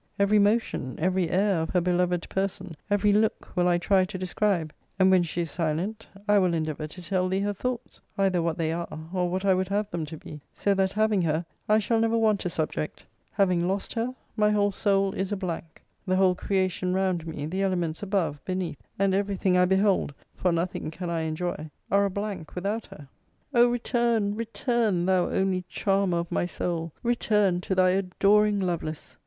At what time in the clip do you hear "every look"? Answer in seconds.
2.89-3.49